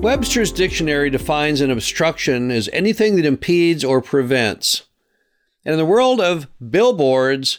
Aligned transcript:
Webster's 0.00 0.52
dictionary 0.52 1.10
defines 1.10 1.60
an 1.60 1.72
obstruction 1.72 2.52
as 2.52 2.70
anything 2.72 3.16
that 3.16 3.26
impedes 3.26 3.82
or 3.82 4.00
prevents. 4.00 4.84
And 5.64 5.72
in 5.72 5.78
the 5.78 5.84
world 5.84 6.20
of 6.20 6.46
billboards, 6.70 7.58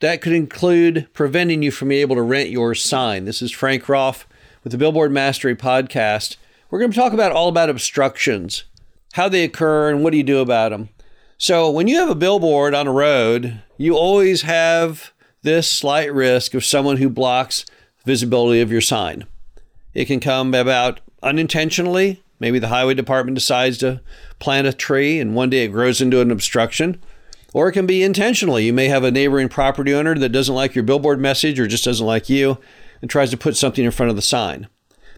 that 0.00 0.20
could 0.20 0.32
include 0.32 1.06
preventing 1.12 1.62
you 1.62 1.70
from 1.70 1.90
being 1.90 2.00
able 2.00 2.16
to 2.16 2.22
rent 2.22 2.50
your 2.50 2.74
sign. 2.74 3.24
This 3.24 3.40
is 3.40 3.52
Frank 3.52 3.88
Rolfe 3.88 4.26
with 4.64 4.72
the 4.72 4.78
Billboard 4.78 5.12
Mastery 5.12 5.54
Podcast. 5.54 6.36
We're 6.70 6.80
going 6.80 6.90
to 6.90 6.96
talk 6.96 7.12
about 7.12 7.30
all 7.30 7.48
about 7.48 7.70
obstructions, 7.70 8.64
how 9.12 9.28
they 9.28 9.44
occur, 9.44 9.90
and 9.90 10.02
what 10.02 10.10
do 10.10 10.16
you 10.16 10.24
do 10.24 10.40
about 10.40 10.70
them. 10.70 10.88
So, 11.38 11.70
when 11.70 11.86
you 11.86 12.00
have 12.00 12.10
a 12.10 12.16
billboard 12.16 12.74
on 12.74 12.88
a 12.88 12.92
road, 12.92 13.62
you 13.78 13.96
always 13.96 14.42
have 14.42 15.12
this 15.42 15.70
slight 15.70 16.12
risk 16.12 16.52
of 16.54 16.64
someone 16.64 16.96
who 16.96 17.08
blocks 17.08 17.64
visibility 18.04 18.60
of 18.60 18.72
your 18.72 18.80
sign. 18.80 19.24
It 19.94 20.06
can 20.06 20.18
come 20.18 20.52
about 20.52 20.98
unintentionally. 21.22 22.22
Maybe 22.38 22.58
the 22.58 22.68
highway 22.68 22.94
department 22.94 23.34
decides 23.34 23.78
to 23.78 24.00
plant 24.38 24.66
a 24.66 24.72
tree 24.72 25.20
and 25.20 25.34
one 25.34 25.50
day 25.50 25.64
it 25.64 25.68
grows 25.68 26.00
into 26.00 26.20
an 26.20 26.30
obstruction. 26.30 27.00
Or 27.52 27.68
it 27.68 27.72
can 27.72 27.86
be 27.86 28.02
intentionally. 28.02 28.64
You 28.64 28.72
may 28.72 28.88
have 28.88 29.04
a 29.04 29.10
neighboring 29.10 29.48
property 29.48 29.92
owner 29.92 30.14
that 30.14 30.28
doesn't 30.28 30.54
like 30.54 30.74
your 30.74 30.84
billboard 30.84 31.18
message 31.18 31.58
or 31.58 31.66
just 31.66 31.84
doesn't 31.84 32.06
like 32.06 32.28
you 32.28 32.58
and 33.02 33.10
tries 33.10 33.30
to 33.30 33.36
put 33.36 33.56
something 33.56 33.84
in 33.84 33.90
front 33.90 34.10
of 34.10 34.16
the 34.16 34.22
sign. 34.22 34.68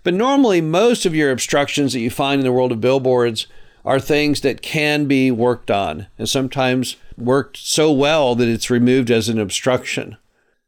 But 0.02 0.14
normally, 0.14 0.60
most 0.60 1.06
of 1.06 1.14
your 1.14 1.30
obstructions 1.30 1.92
that 1.92 2.00
you 2.00 2.10
find 2.10 2.40
in 2.40 2.44
the 2.44 2.52
world 2.52 2.72
of 2.72 2.80
billboards 2.80 3.46
are 3.84 4.00
things 4.00 4.40
that 4.40 4.62
can 4.62 5.06
be 5.06 5.30
worked 5.30 5.70
on 5.70 6.06
and 6.18 6.28
sometimes 6.28 6.96
worked 7.16 7.56
so 7.56 7.92
well 7.92 8.34
that 8.34 8.48
it's 8.48 8.70
removed 8.70 9.10
as 9.10 9.28
an 9.28 9.38
obstruction. 9.38 10.16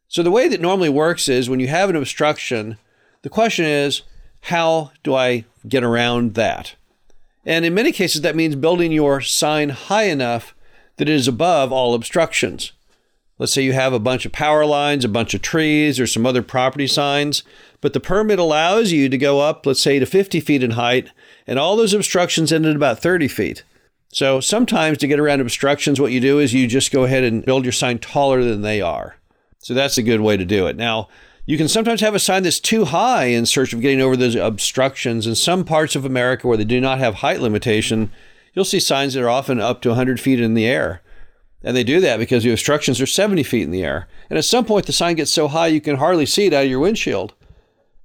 So, 0.09 0.23
the 0.23 0.31
way 0.31 0.49
that 0.49 0.61
normally 0.61 0.89
works 0.89 1.29
is 1.29 1.49
when 1.49 1.61
you 1.61 1.69
have 1.69 1.91
an 1.91 1.97
obstruction, 1.97 2.77
the 3.23 3.31
question 3.31 3.65
is, 3.65 4.03
how 4.45 4.93
do 5.03 5.15
I 5.15 5.45
get 5.67 5.83
around 5.83 6.35
that? 6.35 6.75
And 7.47 7.65
in 7.65 7.73
many 7.73 7.93
cases, 7.93 8.21
that 8.21 8.37
means 8.37 8.57
building 8.57 8.93
your 8.93 9.23
sign 9.23 9.71
high 9.71 10.05
enough 10.05 10.55
that 10.97 11.09
it 11.09 11.15
is 11.15 11.27
above 11.27 11.73
all 11.73 11.95
obstructions. 11.95 12.73
Let's 13.39 13.53
say 13.53 13.63
you 13.63 13.73
have 13.73 13.95
a 13.95 13.99
bunch 13.99 14.27
of 14.27 14.33
power 14.33 14.67
lines, 14.67 15.05
a 15.05 15.09
bunch 15.09 15.33
of 15.33 15.41
trees, 15.41 15.99
or 15.99 16.07
some 16.07 16.27
other 16.27 16.43
property 16.43 16.87
signs, 16.87 17.43
but 17.81 17.95
the 17.95 18.01
permit 18.01 18.39
allows 18.39 18.93
you 18.93 19.09
to 19.09 19.19
go 19.19 19.41
up, 19.41 19.65
let's 19.65 19.81
say, 19.81 19.99
to 19.99 20.07
50 20.07 20.41
feet 20.41 20.63
in 20.63 20.73
height, 20.73 21.11
and 21.47 21.59
all 21.59 21.75
those 21.75 21.95
obstructions 21.95 22.53
end 22.53 22.67
at 22.67 22.77
about 22.77 23.01
30 23.01 23.29
feet. 23.29 23.65
So 24.09 24.41
sometimes 24.41 24.99
to 24.99 25.09
get 25.09 25.19
around 25.19 25.41
obstructions, 25.41 25.99
what 25.99 26.13
you 26.13 26.21
do 26.21 26.39
is 26.39 26.53
you 26.53 26.69
just 26.69 26.93
go 26.93 27.05
ahead 27.05 27.25
and 27.25 27.45
build 27.45 27.65
your 27.65 27.73
sign 27.73 27.99
taller 27.99 28.45
than 28.45 28.61
they 28.61 28.81
are. 28.81 29.17
So 29.59 29.73
that's 29.73 29.97
a 29.97 30.03
good 30.03 30.21
way 30.21 30.37
to 30.37 30.45
do 30.45 30.67
it. 30.67 30.77
Now, 30.77 31.09
you 31.47 31.59
can 31.59 31.69
sometimes 31.69 32.01
have 32.01 32.15
a 32.15 32.19
sign 32.19 32.43
that's 32.43 32.61
too 32.61 32.87
high 32.87 33.27
in 33.27 33.45
search 33.45 33.73
of 33.73 33.81
getting 33.81 34.01
over 34.01 34.17
those 34.17 34.35
obstructions. 34.35 35.27
In 35.27 35.35
some 35.35 35.65
parts 35.65 35.95
of 35.95 36.05
America 36.05 36.47
where 36.47 36.57
they 36.57 36.65
do 36.65 36.81
not 36.81 36.99
have 36.99 37.17
height 37.17 37.41
limitation, 37.41 38.11
you'll 38.55 38.65
see 38.65 38.81
signs 38.81 39.15
that 39.15 39.23
are 39.23 39.29
often 39.29 39.61
up 39.61 39.83
to 39.83 39.91
100 39.91 40.21
feet 40.21 40.41
in 40.41 40.55
the 40.55 40.67
air. 40.67 41.03
And 41.63 41.77
they 41.77 41.85
do 41.85 42.01
that 42.01 42.19
because 42.19 42.45
the 42.45 42.53
obstructions 42.53 43.01
are 43.01 43.07
70 43.07 43.43
feet 43.43 43.63
in 43.63 43.71
the 43.71 43.85
air. 43.85 44.09
And 44.31 44.39
at 44.39 44.45
some 44.45 44.65
point, 44.65 44.87
the 44.87 44.93
sign 44.93 45.17
gets 45.17 45.31
so 45.31 45.49
high 45.49 45.67
you 45.67 45.81
can 45.81 45.97
hardly 45.97 46.27
see 46.27 46.47
it 46.47 46.53
out 46.53 46.65
of 46.65 46.71
your 46.71 46.81
windshield 46.81 47.35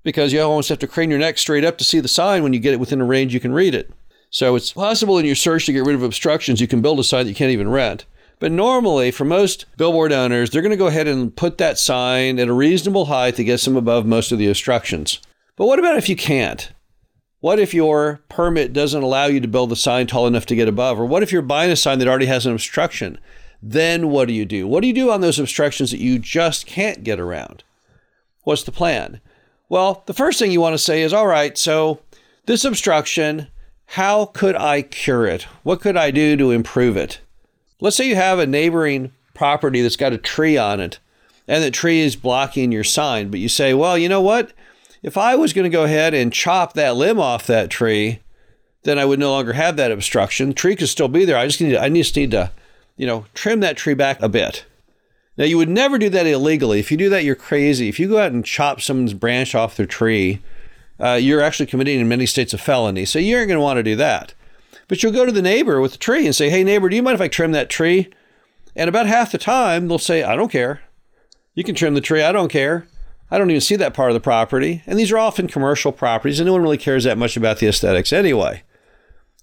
because 0.03 0.33
you 0.33 0.41
almost 0.41 0.69
have 0.69 0.79
to 0.79 0.87
crane 0.87 1.09
your 1.09 1.19
neck 1.19 1.37
straight 1.37 1.65
up 1.65 1.77
to 1.77 1.83
see 1.83 1.99
the 1.99 2.07
sign 2.07 2.43
when 2.43 2.53
you 2.53 2.59
get 2.59 2.73
it 2.73 2.79
within 2.79 3.01
a 3.01 3.05
range 3.05 3.33
you 3.33 3.39
can 3.39 3.53
read 3.53 3.75
it. 3.75 3.91
So 4.29 4.55
it's 4.55 4.73
possible 4.73 5.17
in 5.17 5.25
your 5.25 5.35
search 5.35 5.65
to 5.65 5.73
get 5.73 5.85
rid 5.85 5.95
of 5.95 6.03
obstructions, 6.03 6.61
you 6.61 6.67
can 6.67 6.81
build 6.81 6.99
a 6.99 7.03
sign 7.03 7.25
that 7.25 7.29
you 7.29 7.35
can't 7.35 7.51
even 7.51 7.69
rent. 7.69 8.05
But 8.39 8.53
normally, 8.53 9.11
for 9.11 9.25
most 9.25 9.65
billboard 9.75 10.13
owners, 10.13 10.49
they're 10.49 10.61
going 10.61 10.71
to 10.71 10.77
go 10.77 10.87
ahead 10.87 11.07
and 11.07 11.35
put 11.35 11.57
that 11.57 11.77
sign 11.77 12.39
at 12.39 12.47
a 12.47 12.53
reasonable 12.53 13.05
height 13.05 13.35
to 13.35 13.43
get 13.43 13.59
them 13.61 13.75
above 13.75 14.05
most 14.05 14.31
of 14.31 14.39
the 14.39 14.47
obstructions. 14.47 15.19
But 15.57 15.65
what 15.67 15.79
about 15.79 15.97
if 15.97 16.07
you 16.07 16.15
can't? 16.15 16.71
What 17.41 17.59
if 17.59 17.73
your 17.73 18.21
permit 18.29 18.71
doesn't 18.71 19.03
allow 19.03 19.25
you 19.25 19.41
to 19.41 19.47
build 19.47 19.69
the 19.69 19.75
sign 19.75 20.07
tall 20.07 20.25
enough 20.25 20.45
to 20.47 20.55
get 20.55 20.69
above? 20.69 20.99
Or 20.99 21.05
what 21.05 21.23
if 21.23 21.31
you're 21.31 21.41
buying 21.41 21.71
a 21.71 21.75
sign 21.75 21.99
that 21.99 22.07
already 22.07 22.27
has 22.27 22.45
an 22.45 22.53
obstruction? 22.53 23.19
Then 23.61 24.09
what 24.09 24.29
do 24.29 24.33
you 24.33 24.45
do? 24.45 24.67
What 24.67 24.81
do 24.81 24.87
you 24.87 24.93
do 24.93 25.11
on 25.11 25.19
those 25.19 25.39
obstructions 25.39 25.91
that 25.91 25.99
you 25.99 26.17
just 26.17 26.65
can't 26.65 27.03
get 27.03 27.19
around? 27.19 27.63
What's 28.43 28.63
the 28.63 28.71
plan? 28.71 29.19
Well, 29.67 30.03
the 30.05 30.13
first 30.13 30.39
thing 30.39 30.51
you 30.51 30.61
want 30.61 30.73
to 30.73 30.79
say 30.79 31.01
is 31.01 31.13
all 31.13 31.27
right, 31.27 31.57
so 31.57 31.99
this 32.45 32.65
obstruction, 32.65 33.47
how 33.85 34.27
could 34.27 34.55
I 34.55 34.81
cure 34.81 35.27
it? 35.27 35.43
What 35.63 35.81
could 35.81 35.97
I 35.97 36.11
do 36.11 36.37
to 36.37 36.51
improve 36.51 36.95
it? 36.95 37.19
Let's 37.81 37.95
say 37.95 38.07
you 38.07 38.15
have 38.15 38.39
a 38.39 38.47
neighboring 38.47 39.11
property 39.33 39.81
that's 39.81 39.95
got 39.95 40.13
a 40.13 40.17
tree 40.17 40.57
on 40.57 40.79
it 40.79 40.99
and 41.49 41.63
the 41.63 41.71
tree 41.71 41.99
is 42.01 42.15
blocking 42.15 42.71
your 42.71 42.83
sign, 42.83 43.31
but 43.31 43.39
you 43.39 43.49
say, 43.49 43.73
well, 43.73 43.97
you 43.97 44.07
know 44.07 44.21
what? 44.21 44.53
If 45.01 45.17
I 45.17 45.35
was 45.35 45.51
going 45.51 45.63
to 45.63 45.75
go 45.75 45.83
ahead 45.83 46.13
and 46.13 46.31
chop 46.31 46.73
that 46.73 46.95
limb 46.95 47.19
off 47.19 47.47
that 47.47 47.71
tree, 47.71 48.19
then 48.83 48.99
I 48.99 49.05
would 49.05 49.19
no 49.19 49.31
longer 49.31 49.53
have 49.53 49.75
that 49.77 49.91
obstruction. 49.91 50.49
The 50.49 50.53
tree 50.53 50.75
could 50.75 50.89
still 50.89 51.07
be 51.07 51.25
there. 51.25 51.37
I 51.37 51.47
just 51.47 51.59
need 51.59 51.71
to, 51.71 51.81
I 51.81 51.89
just 51.89 52.15
need 52.15 52.29
to, 52.31 52.51
you 52.97 53.07
know, 53.07 53.25
trim 53.33 53.61
that 53.61 53.77
tree 53.77 53.95
back 53.95 54.21
a 54.21 54.29
bit. 54.29 54.63
Now 55.37 55.45
you 55.45 55.57
would 55.57 55.69
never 55.69 55.97
do 55.97 56.09
that 56.09 56.27
illegally. 56.27 56.79
If 56.79 56.91
you 56.91 56.97
do 56.97 57.09
that, 57.09 57.23
you're 57.23 57.33
crazy. 57.33 57.89
If 57.89 57.99
you 57.99 58.07
go 58.07 58.19
out 58.19 58.31
and 58.31 58.45
chop 58.45 58.79
someone's 58.79 59.15
branch 59.15 59.55
off 59.55 59.75
their 59.75 59.87
tree, 59.87 60.43
uh, 60.99 61.13
you're 61.13 61.41
actually 61.41 61.65
committing 61.65 61.99
in 61.99 62.07
many 62.07 62.27
states 62.27 62.53
a 62.53 62.59
felony. 62.59 63.05
So 63.05 63.17
you 63.17 63.37
aren't 63.37 63.47
going 63.47 63.57
to 63.57 63.63
want 63.63 63.77
to 63.77 63.83
do 63.83 63.95
that. 63.95 64.35
But 64.89 65.01
you'll 65.01 65.13
go 65.13 65.25
to 65.25 65.31
the 65.31 65.41
neighbor 65.41 65.79
with 65.79 65.93
the 65.93 65.97
tree 65.97 66.25
and 66.25 66.35
say, 66.35 66.49
hey, 66.49 66.63
neighbor, 66.65 66.89
do 66.89 66.97
you 66.97 67.03
mind 67.03 67.15
if 67.15 67.21
I 67.21 67.29
trim 67.29 67.53
that 67.53 67.69
tree? 67.69 68.09
And 68.75 68.89
about 68.89 69.05
half 69.05 69.31
the 69.31 69.37
time, 69.37 69.87
they'll 69.87 69.99
say, 69.99 70.23
I 70.23 70.35
don't 70.35 70.51
care. 70.51 70.81
You 71.53 71.63
can 71.63 71.75
trim 71.75 71.93
the 71.93 72.01
tree. 72.01 72.23
I 72.23 72.31
don't 72.31 72.51
care. 72.51 72.87
I 73.31 73.37
don't 73.37 73.51
even 73.51 73.61
see 73.61 73.75
that 73.75 73.93
part 73.93 74.09
of 74.09 74.15
the 74.15 74.19
property. 74.19 74.81
And 74.87 74.97
these 74.97 75.11
are 75.11 75.19
often 75.19 75.47
commercial 75.47 75.91
properties, 75.91 76.39
and 76.39 76.47
no 76.47 76.53
one 76.53 76.63
really 76.63 76.77
cares 76.77 77.03
that 77.03 77.17
much 77.17 77.37
about 77.37 77.59
the 77.59 77.67
aesthetics 77.67 78.11
anyway. 78.11 78.63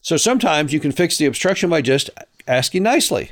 So 0.03 0.17
sometimes 0.17 0.73
you 0.73 0.81
can 0.81 0.93
fix 0.93 1.17
the 1.17 1.27
obstruction 1.27 1.71
by 1.71 1.81
just 1.81 2.11
asking 2.49 2.83
nicely. 2.83 3.31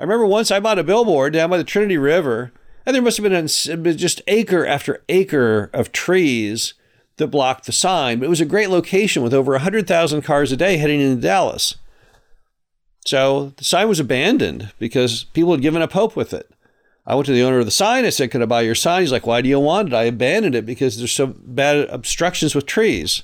I 0.00 0.02
remember 0.02 0.26
once 0.26 0.50
I 0.50 0.58
bought 0.58 0.78
a 0.80 0.84
billboard 0.84 1.32
down 1.32 1.50
by 1.50 1.58
the 1.58 1.64
Trinity 1.64 1.96
River, 1.96 2.52
and 2.84 2.94
there 2.94 3.02
must 3.02 3.18
have 3.18 3.82
been 3.82 3.96
just 3.96 4.22
acre 4.26 4.66
after 4.66 5.04
acre 5.08 5.70
of 5.72 5.92
trees 5.92 6.74
that 7.18 7.28
blocked 7.28 7.66
the 7.66 7.72
sign, 7.72 8.18
but 8.18 8.26
it 8.26 8.30
was 8.30 8.40
a 8.40 8.46
great 8.46 8.70
location 8.70 9.22
with 9.22 9.34
over 9.34 9.52
100,000 9.52 10.22
cars 10.22 10.50
a 10.50 10.56
day 10.56 10.78
heading 10.78 11.00
into 11.00 11.20
Dallas. 11.20 11.76
So 13.06 13.52
the 13.56 13.64
sign 13.64 13.88
was 13.88 14.00
abandoned 14.00 14.72
because 14.78 15.24
people 15.24 15.52
had 15.52 15.62
given 15.62 15.82
up 15.82 15.92
hope 15.92 16.16
with 16.16 16.32
it. 16.32 16.50
I 17.06 17.14
went 17.14 17.26
to 17.26 17.32
the 17.32 17.42
owner 17.42 17.58
of 17.58 17.64
the 17.64 17.70
sign. 17.70 18.04
I 18.04 18.10
said, 18.10 18.30
Could 18.30 18.42
I 18.42 18.46
buy 18.46 18.60
your 18.60 18.74
sign? 18.74 19.00
He's 19.00 19.12
like, 19.12 19.26
Why 19.26 19.40
do 19.40 19.48
you 19.48 19.58
want 19.58 19.88
it? 19.88 19.94
I 19.94 20.04
abandoned 20.04 20.54
it 20.54 20.66
because 20.66 20.98
there's 20.98 21.12
so 21.12 21.26
bad 21.26 21.88
obstructions 21.88 22.54
with 22.54 22.66
trees. 22.66 23.22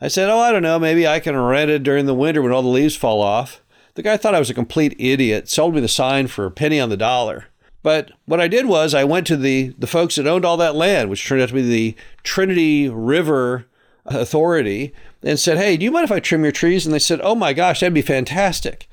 I 0.00 0.08
said, 0.08 0.28
Oh, 0.28 0.38
I 0.38 0.52
don't 0.52 0.62
know. 0.62 0.78
Maybe 0.78 1.06
I 1.08 1.18
can 1.18 1.34
rent 1.34 1.70
it 1.70 1.82
during 1.82 2.04
the 2.04 2.14
winter 2.14 2.42
when 2.42 2.52
all 2.52 2.62
the 2.62 2.68
leaves 2.68 2.96
fall 2.96 3.22
off. 3.22 3.62
The 3.94 4.02
guy 4.02 4.18
thought 4.18 4.34
I 4.34 4.38
was 4.38 4.50
a 4.50 4.54
complete 4.54 4.94
idiot, 4.98 5.48
sold 5.48 5.74
me 5.74 5.80
the 5.80 5.88
sign 5.88 6.26
for 6.26 6.44
a 6.44 6.50
penny 6.50 6.78
on 6.78 6.90
the 6.90 6.96
dollar. 6.96 7.46
But 7.82 8.10
what 8.26 8.40
I 8.40 8.48
did 8.48 8.66
was 8.66 8.94
I 8.94 9.04
went 9.04 9.26
to 9.28 9.36
the 9.36 9.74
the 9.78 9.86
folks 9.86 10.16
that 10.16 10.26
owned 10.26 10.44
all 10.44 10.56
that 10.56 10.74
land, 10.74 11.10
which 11.10 11.26
turned 11.26 11.42
out 11.42 11.48
to 11.48 11.54
be 11.54 11.62
the 11.62 11.94
Trinity 12.22 12.88
River 12.88 13.66
Authority, 14.06 14.92
and 15.22 15.38
said, 15.38 15.58
"Hey, 15.58 15.76
do 15.76 15.84
you 15.84 15.90
mind 15.90 16.04
if 16.04 16.12
I 16.12 16.20
trim 16.20 16.42
your 16.42 16.52
trees?" 16.52 16.86
And 16.86 16.94
they 16.94 16.98
said, 16.98 17.20
"Oh 17.22 17.34
my 17.34 17.52
gosh, 17.52 17.80
that'd 17.80 17.94
be 17.94 18.02
fantastic." 18.02 18.88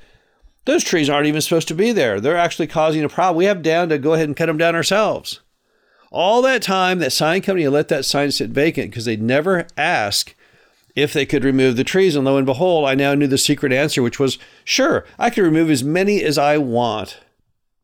Those 0.66 0.84
trees 0.84 1.08
aren't 1.08 1.28
even 1.28 1.40
supposed 1.40 1.68
to 1.68 1.74
be 1.74 1.92
there. 1.92 2.20
They're 2.20 2.36
actually 2.36 2.66
causing 2.66 3.04
a 3.04 3.08
problem. 3.08 3.36
We 3.36 3.44
have 3.44 3.62
down 3.62 3.88
to 3.88 3.98
go 3.98 4.14
ahead 4.14 4.28
and 4.28 4.36
cut 4.36 4.46
them 4.46 4.58
down 4.58 4.74
ourselves. 4.74 5.40
All 6.10 6.42
that 6.42 6.62
time, 6.62 6.98
that 6.98 7.12
sign 7.12 7.42
company 7.42 7.68
let 7.68 7.88
that 7.88 8.04
sign 8.04 8.30
sit 8.30 8.50
vacant 8.50 8.90
because 8.90 9.04
they'd 9.04 9.22
never 9.22 9.66
ask 9.76 10.34
if 10.94 11.12
they 11.12 11.26
could 11.26 11.44
remove 11.44 11.76
the 11.76 11.84
trees. 11.84 12.16
And 12.16 12.24
lo 12.24 12.36
and 12.36 12.46
behold, 12.46 12.88
I 12.88 12.94
now 12.94 13.14
knew 13.14 13.26
the 13.26 13.38
secret 13.38 13.72
answer, 13.72 14.02
which 14.02 14.18
was 14.18 14.38
sure, 14.64 15.04
I 15.18 15.30
could 15.30 15.44
remove 15.44 15.70
as 15.70 15.84
many 15.84 16.22
as 16.22 16.38
I 16.38 16.58
want. 16.58 17.18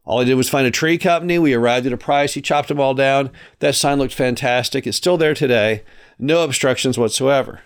All 0.04 0.20
I 0.20 0.25
did 0.25 0.34
was 0.34 0.49
find 0.49 0.66
a 0.66 0.70
tree 0.70 0.99
company. 0.99 1.38
We 1.38 1.54
arrived 1.54 1.87
at 1.87 1.93
a 1.93 1.96
price. 1.96 2.34
He 2.34 2.40
chopped 2.40 2.69
them 2.69 2.81
all 2.81 2.94
down. 2.94 3.31
That 3.60 3.75
sign 3.75 3.99
looked 3.99 4.14
fantastic. 4.14 4.87
It's 4.87 4.96
still 4.96 5.16
there 5.16 5.34
today. 5.34 5.84
No 6.19 6.43
obstructions 6.43 6.99
whatsoever. 6.99 7.60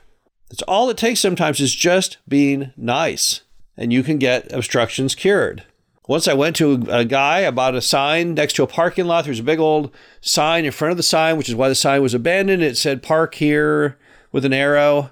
That's 0.50 0.62
all 0.62 0.90
it 0.90 0.96
takes 0.96 1.20
sometimes 1.20 1.60
is 1.60 1.74
just 1.74 2.18
being 2.28 2.72
nice, 2.76 3.42
and 3.76 3.92
you 3.92 4.02
can 4.02 4.18
get 4.18 4.52
obstructions 4.52 5.14
cured. 5.14 5.64
Once 6.08 6.28
I 6.28 6.34
went 6.34 6.54
to 6.56 6.86
a 6.88 7.04
guy, 7.04 7.46
I 7.46 7.50
bought 7.50 7.74
a 7.74 7.80
sign 7.80 8.34
next 8.34 8.54
to 8.56 8.62
a 8.62 8.68
parking 8.68 9.06
lot. 9.06 9.24
There's 9.24 9.40
a 9.40 9.44
big 9.44 9.58
old 9.58 9.92
sign 10.20 10.64
in 10.64 10.70
front 10.70 10.92
of 10.92 10.96
the 10.96 11.02
sign, 11.02 11.36
which 11.36 11.48
is 11.48 11.56
why 11.56 11.68
the 11.68 11.74
sign 11.74 12.00
was 12.00 12.14
abandoned. 12.14 12.62
It 12.62 12.76
said 12.76 13.02
park 13.02 13.34
here 13.34 13.98
with 14.30 14.44
an 14.44 14.52
arrow. 14.52 15.10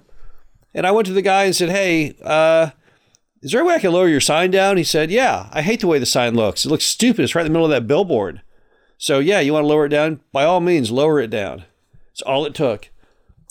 And 0.72 0.86
I 0.86 0.92
went 0.92 1.06
to 1.06 1.12
the 1.12 1.22
guy 1.22 1.44
and 1.44 1.56
said, 1.56 1.70
Hey, 1.70 2.14
uh, 2.22 2.70
Is 3.44 3.52
there 3.52 3.60
a 3.60 3.64
way 3.64 3.74
I 3.74 3.78
can 3.78 3.92
lower 3.92 4.08
your 4.08 4.22
sign 4.22 4.50
down? 4.50 4.78
He 4.78 4.84
said, 4.84 5.10
Yeah, 5.10 5.50
I 5.52 5.60
hate 5.60 5.80
the 5.80 5.86
way 5.86 5.98
the 5.98 6.06
sign 6.06 6.34
looks. 6.34 6.64
It 6.64 6.70
looks 6.70 6.86
stupid. 6.86 7.22
It's 7.22 7.34
right 7.34 7.44
in 7.44 7.52
the 7.52 7.52
middle 7.52 7.66
of 7.66 7.70
that 7.72 7.86
billboard. 7.86 8.40
So, 8.96 9.18
yeah, 9.18 9.40
you 9.40 9.52
want 9.52 9.64
to 9.64 9.68
lower 9.68 9.84
it 9.84 9.90
down? 9.90 10.20
By 10.32 10.44
all 10.44 10.60
means, 10.60 10.90
lower 10.90 11.20
it 11.20 11.28
down. 11.28 11.64
It's 12.10 12.22
all 12.22 12.46
it 12.46 12.54
took. 12.54 12.88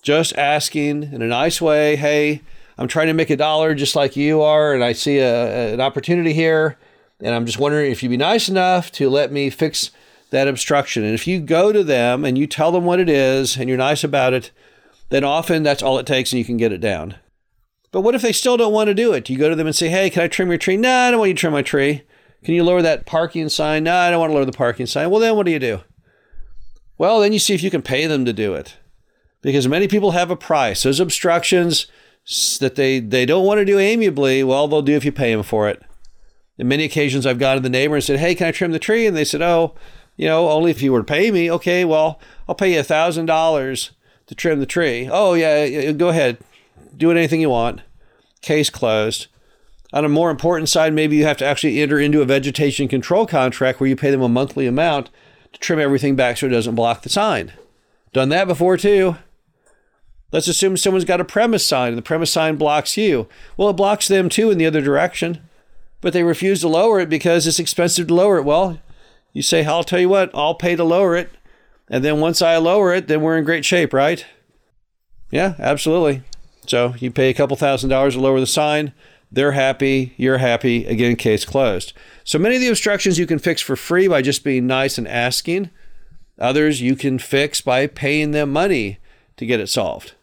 Just 0.02 0.36
asking 0.36 1.04
in 1.14 1.22
a 1.22 1.28
nice 1.28 1.62
way, 1.62 1.96
Hey, 1.96 2.42
I'm 2.76 2.88
trying 2.88 3.06
to 3.06 3.14
make 3.14 3.30
a 3.30 3.38
dollar 3.38 3.76
just 3.76 3.96
like 3.96 4.16
you 4.16 4.42
are, 4.42 4.74
and 4.74 4.84
I 4.84 4.94
see 4.94 5.20
a, 5.20 5.76
an 5.76 5.80
opportunity 5.80 6.34
here. 6.34 6.76
And 7.20 7.36
I'm 7.36 7.46
just 7.46 7.60
wondering 7.60 7.92
if 7.92 8.02
you'd 8.02 8.10
be 8.10 8.18
nice 8.18 8.50
enough 8.50 8.92
to 8.94 9.12
let 9.12 9.32
me 9.32 9.52
fix 9.52 9.92
that 10.32 10.48
obstruction. 10.48 11.04
And 11.04 11.14
if 11.14 11.28
you 11.28 11.40
go 11.40 11.72
to 11.72 11.84
them 11.84 12.26
and 12.26 12.36
you 12.36 12.48
tell 12.48 12.72
them 12.72 12.84
what 12.84 13.00
it 13.00 13.10
is 13.10 13.58
and 13.58 13.70
you're 13.70 13.78
nice 13.78 14.04
about 14.04 14.34
it, 14.34 14.50
then 15.10 15.24
often 15.24 15.62
that's 15.62 15.84
all 15.84 16.00
it 16.00 16.08
takes 16.08 16.34
and 16.34 16.40
you 16.40 16.46
can 16.46 16.58
get 16.58 16.72
it 16.72 16.82
down. 16.82 17.16
But 17.94 18.02
what 18.02 18.16
if 18.16 18.24
they 18.24 18.32
still 18.32 18.58
don't 18.58 18.74
want 18.74 18.88
to 18.88 18.96
do 18.96 19.14
it? 19.14 19.30
You 19.30 19.38
go 19.38 19.50
to 19.50 19.56
them 19.56 19.68
and 19.68 19.76
say, 19.76 19.88
hey, 19.88 20.10
can 20.10 20.24
I 20.24 20.28
trim 20.28 20.50
your 20.50 20.58
tree? 20.58 20.78
No, 20.78 20.92
I 20.92 21.12
don't 21.12 21.20
want 21.20 21.30
you 21.30 21.36
to 21.36 21.40
trim 21.40 21.54
my 21.54 21.62
tree. 21.62 22.02
Can 22.44 22.56
you 22.56 22.64
lower 22.64 22.82
that 22.82 23.06
parking 23.06 23.48
sign? 23.50 23.84
No, 23.84 23.96
I 23.96 24.10
don't 24.10 24.20
want 24.20 24.32
to 24.32 24.34
lower 24.34 24.46
the 24.46 24.52
parking 24.52 24.88
sign. 24.88 25.12
Well, 25.12 25.20
then 25.20 25.36
what 25.36 25.46
do 25.46 25.52
you 25.52 25.60
do? 25.60 25.82
Well, 26.98 27.20
then 27.20 27.34
you 27.34 27.40
see 27.40 27.54
if 27.54 27.62
you 27.62 27.70
can 27.70 27.84
pay 27.84 28.08
them 28.08 28.26
to 28.26 28.34
do 28.34 28.56
it. 28.56 28.78
Because 29.44 29.68
many 29.68 29.88
people 29.88 30.12
have 30.12 30.32
a 30.32 30.36
price. 30.36 30.82
Those 30.82 31.00
obstructions 31.00 31.86
that 32.60 32.74
they, 32.76 33.00
they 33.00 33.28
don't 33.28 33.46
want 33.46 33.60
to 33.60 33.66
do 33.66 33.78
amiably, 33.78 34.44
well, 34.44 34.68
they'll 34.68 34.82
do 34.82 34.96
if 34.96 35.06
you 35.06 35.12
pay 35.12 35.32
them 35.32 35.44
for 35.44 35.70
it. 35.70 35.84
In 36.58 36.68
many 36.68 36.86
occasions, 36.86 37.28
I've 37.28 37.38
gone 37.38 37.58
to 37.58 37.62
the 37.62 37.70
neighbor 37.70 37.94
and 37.94 38.04
said, 38.04 38.20
hey, 38.20 38.34
can 38.34 38.48
I 38.48 38.52
trim 38.52 38.72
the 38.72 38.80
tree? 38.80 39.06
And 39.06 39.16
they 39.16 39.26
said, 39.26 39.44
oh, 39.44 39.76
you 40.18 40.28
know, 40.28 40.50
only 40.50 40.72
if 40.72 40.82
you 40.82 40.92
were 40.92 41.02
to 41.02 41.06
pay 41.06 41.30
me. 41.30 41.52
Okay, 41.52 41.86
well, 41.86 42.20
I'll 42.50 42.56
pay 42.56 42.74
you 42.74 42.80
a 42.80 42.84
$1,000 42.84 43.90
to 44.26 44.36
trim 44.36 44.60
the 44.60 44.66
tree. 44.66 45.08
Oh, 45.12 45.36
yeah, 45.36 45.92
go 45.92 46.10
ahead 46.10 46.40
do 46.96 47.12
anything 47.12 47.42
you 47.42 47.50
want. 47.50 47.82
Case 48.42 48.70
closed. 48.70 49.28
On 49.94 50.04
a 50.04 50.10
more 50.10 50.32
important 50.32 50.70
side, 50.70 50.94
maybe 50.94 51.16
you 51.16 51.26
have 51.26 51.38
to 51.38 51.46
actually 51.46 51.82
enter 51.82 52.00
into 52.00 52.22
a 52.22 52.26
vegetation 52.26 52.88
control 52.88 53.28
contract 53.28 53.80
where 53.80 53.88
you 53.88 53.96
pay 53.96 54.10
them 54.10 54.22
a 54.22 54.30
monthly 54.30 54.66
amount 54.66 55.10
to 55.52 55.60
trim 55.60 55.80
everything 55.80 56.16
back 56.16 56.38
so 56.38 56.48
it 56.48 56.50
doesn't 56.50 56.76
block 56.76 57.04
the 57.04 57.10
sign. 57.10 57.54
Done 58.12 58.30
that 58.30 58.48
before 58.48 58.76
too. 58.78 59.18
Let's 60.32 60.48
assume 60.48 60.78
someone's 60.78 61.06
got 61.06 61.22
a 61.22 61.26
premise 61.26 61.64
sign 61.64 61.90
and 61.90 61.98
the 61.98 62.02
premise 62.02 62.32
sign 62.32 62.56
blocks 62.56 62.98
you. 62.98 63.28
Well, 63.56 63.70
it 63.70 63.74
blocks 63.74 64.08
them 64.08 64.30
too 64.30 64.50
in 64.50 64.58
the 64.58 64.66
other 64.66 64.82
direction, 64.82 65.48
but 66.02 66.12
they 66.12 66.24
refuse 66.24 66.62
to 66.62 66.68
lower 66.68 67.00
it 67.00 67.08
because 67.08 67.46
it's 67.46 67.60
expensive 67.60 68.08
to 68.08 68.16
lower 68.16 68.40
it. 68.40 68.44
Well, 68.44 68.80
you 69.32 69.44
say, 69.44 69.64
I'll 69.64 69.84
tell 69.84 70.00
you 70.00 70.10
what, 70.10 70.32
I'll 70.34 70.56
pay 70.56 70.76
to 70.76 70.84
lower 70.84 71.16
it. 71.16 71.30
And 71.88 72.04
then 72.04 72.20
once 72.20 72.42
I 72.42 72.58
lower 72.58 72.94
it, 72.96 73.08
then 73.08 73.22
we're 73.22 73.38
in 73.38 73.44
great 73.44 73.64
shape, 73.64 73.94
right? 73.94 74.26
Yeah, 75.30 75.54
absolutely. 75.60 76.24
So 76.68 76.96
you 77.00 77.12
pay 77.12 77.30
a 77.30 77.34
couple 77.34 77.56
thousand 77.58 77.90
dollars 77.90 78.16
to 78.16 78.22
lower 78.22 78.40
the 78.40 78.48
sign. 78.48 78.94
They're 79.32 79.54
happy. 79.54 80.14
You're 80.18 80.38
happy. 80.38 80.86
Again, 80.86 81.16
case 81.16 81.44
closed. 81.44 81.94
So 82.24 82.38
many 82.38 82.56
of 82.56 82.62
the 82.62 82.70
obstructions 82.70 83.18
you 83.18 83.26
can 83.26 83.40
fix 83.40 83.62
for 83.62 83.76
free 83.76 84.08
by 84.08 84.22
just 84.22 84.44
being 84.44 84.68
nice 84.68 84.98
and 84.98 85.08
asking. 85.08 85.72
Others 86.40 86.82
you 86.82 86.96
can 86.96 87.20
fix 87.20 87.62
by 87.62 87.88
paying 87.88 88.32
them 88.32 88.52
money 88.52 89.00
to 89.38 89.46
get 89.46 89.60
it 89.60 89.70
solved. 89.70 90.14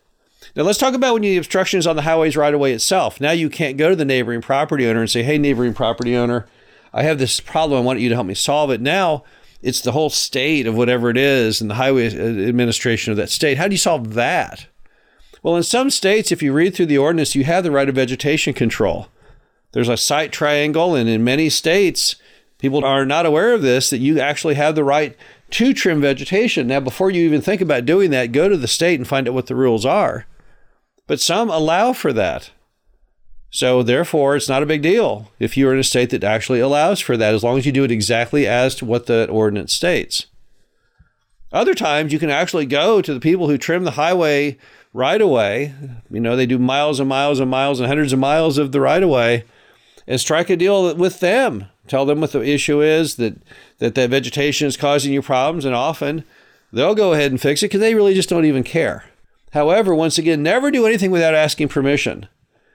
Now 0.56 0.62
let's 0.62 0.78
talk 0.78 0.94
about 0.94 1.14
when 1.14 1.22
the 1.22 1.37
obstruction 1.37 1.78
is 1.78 1.87
on 1.87 1.96
the 1.96 2.02
highways 2.02 2.37
right 2.37 2.54
away 2.54 2.72
itself. 2.72 3.20
Now 3.20 3.31
you 3.31 3.48
can't 3.50 3.76
go 3.76 3.90
to 3.90 3.96
the 3.96 4.04
neighboring 4.04 4.43
property 4.43 4.86
owner 4.86 5.00
and 5.00 5.10
say, 5.10 5.22
"Hey, 5.22 5.38
neighboring 5.38 5.75
property 5.75 6.16
owner, 6.16 6.46
I 6.93 7.02
have 7.02 7.19
this 7.19 7.40
problem. 7.40 7.81
I 7.81 7.84
want 7.84 8.00
you 8.00 8.08
to 8.08 8.14
help 8.14 8.26
me 8.26 8.34
solve 8.34 8.70
it." 8.70 8.81
Now 8.81 9.22
it's 9.62 9.81
the 9.81 9.93
whole 9.93 10.10
state 10.10 10.66
of 10.66 10.76
whatever 10.76 11.10
it 11.10 11.16
is 11.16 11.60
and 11.60 11.70
the 11.70 11.75
highway 11.75 12.06
administration 12.06 13.10
of 13.10 13.16
that 13.19 13.31
state. 13.31 13.58
How 13.58 13.69
do 13.69 13.75
you 13.75 13.78
solve 13.78 14.14
that? 14.14 14.66
Well, 15.42 15.56
in 15.56 15.62
some 15.62 15.90
states, 15.90 16.31
if 16.31 16.42
you 16.42 16.52
read 16.52 16.75
through 16.75 16.87
the 16.87 16.98
ordinance, 16.98 17.34
you 17.34 17.44
have 17.44 17.64
the 17.64 17.70
right 17.70 17.88
of 17.88 17.94
vegetation 17.94 18.52
control. 18.52 19.08
There's 19.72 19.88
a 19.88 19.96
sight 19.96 20.32
triangle, 20.32 20.94
and 20.94 21.08
in 21.08 21.25
many 21.25 21.48
states, 21.48 22.16
people 22.58 22.84
are 22.84 23.06
not 23.06 23.25
aware 23.25 23.54
of 23.54 23.62
this 23.62 23.88
that 23.90 23.98
you 23.98 24.20
actually 24.20 24.54
have 24.54 24.75
the 24.75 24.84
right 24.84 25.16
to 25.50 25.72
trim 25.72 26.00
vegetation. 26.00 26.66
Now, 26.66 26.81
before 26.81 27.10
you 27.10 27.25
even 27.25 27.40
think 27.40 27.60
about 27.60 27.87
doing 27.87 28.10
that, 28.10 28.32
go 28.32 28.48
to 28.48 28.56
the 28.56 28.69
state 28.69 28.98
and 28.98 29.08
find 29.08 29.26
out 29.26 29.34
what 29.34 29.46
the 29.46 29.54
rules 29.54 29.87
are. 29.87 30.26
But 31.06 31.20
some 31.20 31.48
allow 31.48 31.93
for 31.93 32.12
that. 32.12 32.50
So, 33.50 33.82
therefore, 33.82 34.36
it's 34.36 34.48
not 34.48 34.62
a 34.62 34.66
big 34.66 34.82
deal 34.82 35.32
if 35.40 35.56
you're 35.56 35.72
in 35.72 35.81
a 35.81 35.84
state 35.84 36.10
that 36.10 36.22
actually 36.22 36.60
allows 36.60 37.00
for 37.00 37.16
that, 37.16 37.34
as 37.34 37.43
long 37.43 37.58
as 37.58 37.66
you 37.66 37.72
do 37.72 37.82
it 37.82 37.90
exactly 37.90 38.46
as 38.46 38.75
to 38.76 38.84
what 38.84 39.06
the 39.06 39.28
ordinance 39.28 39.72
states. 39.72 40.26
Other 41.52 41.75
times, 41.75 42.12
you 42.12 42.20
can 42.20 42.31
actually 42.31 42.66
go 42.66 43.02
to 43.02 43.12
the 43.12 43.19
people 43.19 43.48
who 43.48 43.58
trim 43.58 43.82
the 43.82 43.93
highway 43.93 44.56
right 44.92 45.20
away. 45.20 45.75
You 46.10 46.20
know, 46.20 46.37
they 46.37 46.46
do 46.46 46.58
miles 46.58 47.00
and 47.00 47.08
miles 47.08 47.40
and 47.40 47.50
miles 47.50 47.81
and 47.81 47.87
hundreds 47.87 48.12
of 48.12 48.19
miles 48.19 48.58
of 48.58 48.72
the 48.72 48.81
right 48.81 49.02
of 49.02 49.08
way 49.08 49.44
and 50.06 50.20
strike 50.20 50.50
a 50.50 50.56
deal 50.56 50.94
with 50.94 51.20
them. 51.20 51.66
Tell 51.87 52.04
them 52.06 52.20
what 52.20 52.32
the 52.32 52.42
issue 52.42 52.82
is, 52.82 53.16
that, 53.16 53.37
that 53.78 53.94
that 53.94 54.10
vegetation 54.10 54.66
is 54.69 54.76
causing 54.76 55.12
you 55.12 55.22
problems, 55.22 55.64
and 55.64 55.75
often 55.75 56.25
they'll 56.72 56.94
go 56.94 57.12
ahead 57.12 57.31
and 57.31 57.40
fix 57.40 57.62
it 57.62 57.66
because 57.66 57.81
they 57.81 57.94
really 57.94 58.14
just 58.14 58.28
don't 58.28 58.44
even 58.44 58.62
care. 58.62 59.04
However, 59.52 59.94
once 59.94 60.19
again, 60.19 60.42
never 60.42 60.70
do 60.70 60.87
anything 60.87 61.10
without 61.10 61.34
asking 61.34 61.69
permission. 61.69 62.28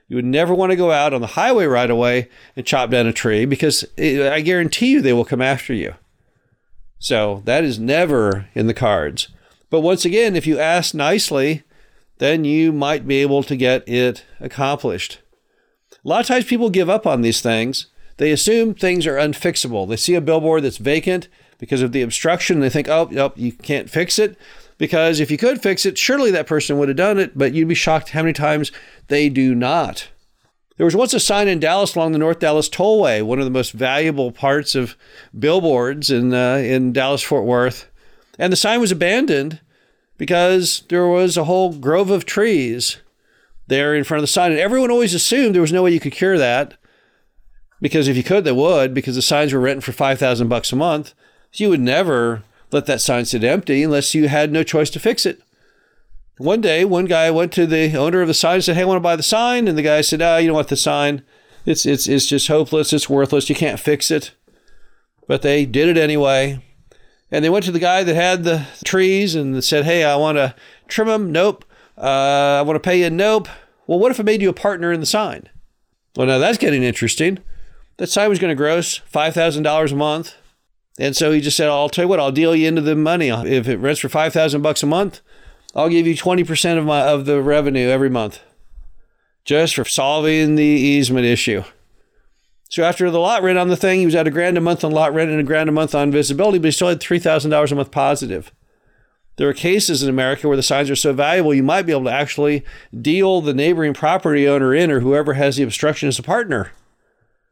You 0.08 0.18
would 0.18 0.26
never 0.26 0.54
want 0.54 0.72
to 0.72 0.76
go 0.76 0.92
out 0.92 1.14
on 1.14 1.22
the 1.22 1.28
highway 1.28 1.66
right 1.66 1.90
away 1.90 2.30
and 2.56 2.66
chop 2.66 2.90
down 2.90 3.08
a 3.08 3.14
tree 3.14 3.46
because 3.46 3.86
it, 3.98 4.32
I 4.32 4.42
guarantee 4.42 4.92
you 4.92 5.02
they 5.02 5.14
will 5.14 5.26
come 5.26 5.42
after 5.42 5.74
you. 5.74 5.96
So 7.00 7.42
that 7.46 7.64
is 7.64 7.80
never 7.80 8.48
in 8.54 8.68
the 8.68 8.74
cards. 8.74 9.30
But 9.70 9.82
once 9.82 10.06
again, 10.06 10.36
if 10.36 10.46
you 10.46 10.60
ask 10.60 10.94
nicely, 10.94 11.64
then 12.18 12.46
you 12.46 12.72
might 12.72 13.08
be 13.08 13.18
able 13.18 13.44
to 13.44 13.56
get 13.56 13.88
it 13.88 14.26
accomplished. 14.40 15.20
A 15.92 16.08
lot 16.08 16.22
of 16.22 16.28
times 16.28 16.46
people 16.46 16.70
give 16.70 16.90
up 16.90 17.08
on 17.08 17.22
these 17.22 17.42
things. 17.42 17.88
They 18.18 18.32
assume 18.32 18.74
things 18.74 19.06
are 19.06 19.18
unfixable. 19.18 19.88
They 19.88 19.98
see 19.98 20.16
a 20.16 20.22
billboard 20.22 20.64
that's 20.64 20.78
vacant 20.78 21.28
because 21.58 21.82
of 21.82 21.92
the 21.92 22.02
obstruction. 22.02 22.60
They 22.60 22.70
think, 22.70 22.88
oh, 22.88 23.10
nope, 23.12 23.34
you 23.36 23.52
can't 23.52 23.90
fix 23.90 24.20
it. 24.20 24.38
Because 24.78 25.20
if 25.20 25.32
you 25.32 25.38
could 25.38 25.62
fix 25.62 25.86
it, 25.86 25.98
surely 25.98 26.32
that 26.32 26.48
person 26.48 26.78
would 26.78 26.90
have 26.90 26.98
done 26.98 27.18
it, 27.18 27.38
but 27.38 27.54
you'd 27.54 27.68
be 27.68 27.76
shocked 27.76 28.10
how 28.10 28.22
many 28.22 28.34
times 28.34 28.72
they 29.08 29.30
do 29.30 29.56
not. 29.56 30.10
There 30.78 30.86
was 30.86 30.96
once 30.96 31.14
a 31.14 31.20
sign 31.20 31.48
in 31.48 31.60
Dallas 31.60 31.96
along 31.96 32.12
the 32.12 32.18
North 32.18 32.40
Dallas 32.40 32.68
Tollway, 32.68 33.24
one 33.24 33.40
of 33.40 33.46
the 33.46 33.52
most 33.52 33.72
valuable 33.72 34.32
parts 34.34 34.76
of 34.76 34.98
billboards 35.38 36.12
in, 36.12 36.34
uh, 36.34 36.58
in 36.58 36.92
Dallas 36.92 37.22
Fort 37.22 37.46
Worth. 37.46 37.90
And 38.38 38.52
the 38.52 38.58
sign 38.58 38.82
was 38.82 38.92
abandoned 38.92 39.62
because 40.18 40.84
there 40.90 41.08
was 41.08 41.38
a 41.38 41.44
whole 41.44 41.74
grove 41.74 42.10
of 42.10 42.26
trees 42.26 42.98
there 43.68 43.96
in 43.96 44.04
front 44.04 44.20
of 44.20 44.24
the 44.24 44.28
sign. 44.28 44.52
And 44.52 44.60
everyone 44.60 44.92
always 44.92 45.14
assumed 45.14 45.54
there 45.54 45.62
was 45.62 45.74
no 45.74 45.84
way 45.84 45.92
you 45.92 46.00
could 46.00 46.14
cure 46.14 46.38
that 46.38 46.76
because 47.82 48.08
if 48.08 48.18
you 48.18 48.24
could, 48.24 48.44
they 48.44 48.52
would 48.52 48.94
because 48.94 49.16
the 49.16 49.22
signs 49.22 49.54
were 49.54 49.60
renting 49.60 49.82
for 49.82 49.92
5000 49.92 50.48
bucks 50.48 50.72
a 50.72 50.76
month. 50.76 51.14
So 51.52 51.64
you 51.64 51.70
would 51.70 51.82
never 51.82 52.44
let 52.72 52.86
that 52.86 53.02
sign 53.02 53.26
sit 53.26 53.44
empty 53.44 53.84
unless 53.84 54.14
you 54.14 54.28
had 54.28 54.52
no 54.52 54.64
choice 54.64 54.90
to 54.92 55.00
fix 55.00 55.26
it. 55.26 55.42
One 56.38 56.62
day, 56.62 56.84
one 56.84 57.06
guy 57.06 57.32
went 57.32 57.54
to 57.54 57.66
the 57.66 57.96
owner 57.96 58.22
of 58.22 58.28
the 58.28 58.34
sign 58.34 58.56
and 58.56 58.64
said, 58.64 58.76
Hey, 58.76 58.82
I 58.82 58.86
want 58.86 58.98
to 58.98 59.02
buy 59.02 59.16
the 59.16 59.24
sign. 59.24 59.68
And 59.68 59.78
the 59.78 59.82
guy 59.82 60.02
said, 60.02 60.22
Oh, 60.22 60.38
you 60.38 60.48
don't 60.48 60.56
want 60.56 60.68
the 60.68 60.76
sign. 60.76 61.24
It's, 61.66 61.86
it's, 61.86 62.08
it's 62.08 62.28
just 62.28 62.48
hopeless. 62.48 62.92
It's 62.92 63.10
worthless. 63.10 63.50
You 63.50 63.56
can't 63.56 63.80
fix 63.80 64.12
it. 64.12 64.32
But 65.28 65.42
they 65.42 65.66
did 65.66 65.88
it 65.88 65.98
anyway. 65.98 66.62
And 67.32 67.44
they 67.44 67.50
went 67.50 67.66
to 67.66 67.72
the 67.72 67.80
guy 67.80 68.04
that 68.04 68.16
had 68.16 68.44
the 68.44 68.68
trees 68.96 69.36
and 69.36 69.62
said, 69.62 69.84
Hey, 69.84 70.06
I 70.06 70.16
want 70.16 70.38
to 70.38 70.56
trim 70.88 71.10
them. 71.10 71.32
Nope. 71.32 71.66
Uh, 71.98 72.60
I 72.60 72.62
want 72.62 72.76
to 72.78 72.80
pay 72.80 73.02
you. 73.02 73.10
Nope. 73.10 73.50
Well, 73.88 74.00
what 74.00 74.10
if 74.10 74.20
I 74.22 74.24
made 74.24 74.42
you 74.42 74.50
a 74.50 74.54
partner 74.54 74.94
in 74.94 75.02
the 75.02 75.06
sign? 75.06 75.50
Well, 76.16 76.28
now 76.28 76.38
that's 76.38 76.58
getting 76.58 76.82
interesting. 76.82 77.40
That 77.98 78.08
sign 78.08 78.30
was 78.30 78.40
going 78.40 78.52
to 78.52 78.56
gross 78.56 79.00
$5,000 79.14 79.92
a 79.92 79.96
month. 79.96 80.36
And 80.98 81.14
so 81.14 81.34
he 81.34 81.42
just 81.42 81.58
said, 81.58 81.68
I'll 81.68 81.90
tell 81.90 82.06
you 82.06 82.10
what, 82.10 82.22
I'll 82.22 82.32
deal 82.32 82.56
you 82.56 82.70
into 82.70 82.82
the 82.82 82.96
money. 82.96 83.28
If 83.28 83.68
it 83.68 83.78
rents 83.78 84.00
for 84.00 84.08
5000 84.08 84.62
bucks 84.62 84.82
a 84.82 84.86
month, 84.86 85.20
I'll 85.76 85.90
give 85.90 86.08
you 86.08 86.16
20% 86.16 86.78
of 86.78 86.86
my 86.86 87.02
of 87.02 87.26
the 87.26 87.42
revenue 87.42 87.90
every 87.90 88.10
month 88.10 88.40
just 89.44 89.76
for 89.76 89.84
solving 89.84 90.56
the 90.56 90.64
easement 90.64 91.26
issue. 91.26 91.64
So 92.70 92.84
after 92.84 93.12
the 93.12 93.20
lot 93.20 93.44
rent 93.44 93.60
on 93.60 93.68
the 93.68 93.78
thing, 93.78 94.00
he 94.00 94.06
was 94.06 94.16
at 94.16 94.26
a 94.26 94.32
grand 94.32 94.58
a 94.58 94.62
month 94.62 94.86
on 94.86 94.92
lot 94.92 95.14
rent 95.14 95.30
and 95.30 95.40
a 95.40 95.44
grand 95.44 95.70
a 95.70 95.74
month 95.74 95.94
on 95.94 96.12
visibility, 96.12 96.60
but 96.60 96.68
he 96.68 96.72
still 96.72 96.88
had 96.88 97.02
$3,000 97.02 97.72
a 97.72 97.76
month 97.76 97.92
positive. 97.92 98.52
There 99.38 99.50
are 99.50 99.54
cases 99.54 100.02
in 100.02 100.10
America 100.10 100.48
where 100.48 100.58
the 100.58 100.64
signs 100.64 100.90
are 100.90 100.96
so 100.96 101.12
valuable, 101.14 101.54
you 101.54 101.64
might 101.64 101.86
be 101.86 101.92
able 101.92 102.06
to 102.06 102.12
actually 102.12 102.64
deal 103.00 103.42
the 103.42 103.54
neighboring 103.54 103.94
property 103.94 104.48
owner 104.48 104.74
in 104.74 104.90
or 104.90 105.02
whoever 105.02 105.34
has 105.34 105.58
the 105.58 105.64
obstruction 105.64 106.08
as 106.08 106.18
a 106.18 106.24
partner. 106.24 106.72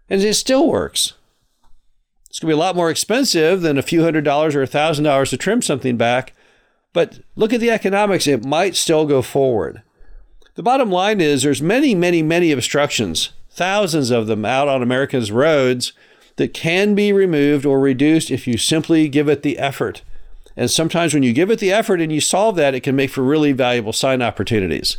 And 0.10 0.22
it 0.22 0.34
still 0.36 0.68
works. 0.68 1.14
It's 2.30 2.40
going 2.40 2.50
to 2.50 2.56
be 2.56 2.60
a 2.60 2.64
lot 2.64 2.76
more 2.76 2.90
expensive 2.90 3.62
than 3.62 3.78
a 3.78 3.84
few 3.84 4.04
hundred 4.04 4.24
dollars 4.24 4.56
or 4.56 4.62
a 4.62 4.68
thousand 4.68 5.04
dollars 5.04 5.30
to 5.32 5.38
trim 5.38 5.62
something 5.62 5.98
back. 5.98 6.34
But 6.94 7.20
look 7.36 7.54
at 7.54 7.60
the 7.60 7.72
economics, 7.72 8.28
it 8.28 8.46
might 8.46 8.76
still 8.76 9.06
go 9.06 9.22
forward. 9.22 9.82
The 10.56 10.64
bottom 10.64 10.90
line 10.90 11.20
is 11.20 11.44
there's 11.44 11.62
many, 11.62 11.96
many, 11.96 12.22
many 12.22 12.52
obstructions 12.52 13.32
thousands 13.54 14.10
of 14.10 14.26
them 14.26 14.44
out 14.44 14.68
on 14.68 14.82
America's 14.82 15.32
roads 15.32 15.94
that 16.38 16.54
can 16.56 16.96
be 16.96 17.14
removed 17.14 17.66
or 17.66 17.80
reduced 17.80 18.32
if 18.32 18.48
you 18.48 18.58
simply 18.58 19.08
give 19.08 19.30
it 19.30 19.44
the 19.44 19.60
effort. 19.60 20.02
And 20.56 20.70
sometimes 20.70 21.14
when 21.14 21.24
you 21.24 21.34
give 21.34 21.50
it 21.50 21.60
the 21.60 21.72
effort 21.72 22.00
and 22.00 22.12
you 22.12 22.22
solve 22.22 22.56
that, 22.58 22.76
it 22.76 22.82
can 22.82 22.96
make 22.96 23.10
for 23.10 23.24
really 23.24 23.54
valuable 23.54 23.94
sign 23.94 24.22
opportunities. 24.22 24.98